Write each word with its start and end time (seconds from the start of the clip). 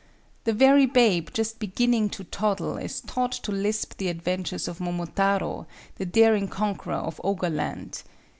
The 0.45 0.53
very 0.53 0.87
babe 0.87 1.29
just 1.31 1.59
beginning 1.59 2.09
to 2.17 2.23
toddle 2.23 2.75
is 2.77 3.01
taught 3.01 3.33
to 3.33 3.51
lisp 3.51 3.97
the 3.97 4.07
adventures 4.07 4.67
of 4.67 4.79
Momotaro, 4.79 5.67
the 5.97 6.07
daring 6.07 6.47
conqueror 6.47 6.95
of 6.95 7.21
ogre 7.23 7.51
land. 7.51 8.01